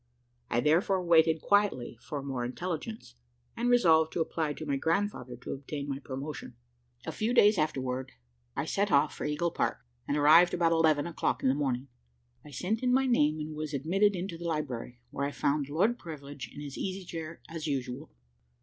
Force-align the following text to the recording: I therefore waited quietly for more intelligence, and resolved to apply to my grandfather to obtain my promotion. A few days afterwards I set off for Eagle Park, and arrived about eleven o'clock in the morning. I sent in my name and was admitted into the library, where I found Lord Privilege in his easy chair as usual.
I 0.49 0.61
therefore 0.61 1.03
waited 1.03 1.43
quietly 1.43 1.95
for 2.01 2.23
more 2.23 2.43
intelligence, 2.43 3.13
and 3.55 3.69
resolved 3.69 4.11
to 4.13 4.19
apply 4.19 4.53
to 4.53 4.65
my 4.65 4.75
grandfather 4.75 5.35
to 5.35 5.53
obtain 5.53 5.87
my 5.87 5.99
promotion. 5.99 6.55
A 7.05 7.11
few 7.11 7.35
days 7.35 7.59
afterwards 7.59 8.09
I 8.55 8.65
set 8.65 8.91
off 8.91 9.13
for 9.13 9.25
Eagle 9.25 9.51
Park, 9.51 9.85
and 10.07 10.17
arrived 10.17 10.55
about 10.55 10.71
eleven 10.71 11.05
o'clock 11.05 11.43
in 11.43 11.49
the 11.49 11.53
morning. 11.53 11.87
I 12.43 12.49
sent 12.49 12.81
in 12.81 12.91
my 12.91 13.05
name 13.05 13.37
and 13.39 13.53
was 13.55 13.75
admitted 13.75 14.15
into 14.15 14.39
the 14.39 14.45
library, 14.47 15.01
where 15.11 15.27
I 15.27 15.31
found 15.31 15.69
Lord 15.69 15.99
Privilege 15.99 16.49
in 16.51 16.61
his 16.61 16.79
easy 16.79 17.05
chair 17.05 17.39
as 17.47 17.67
usual. 17.67 18.09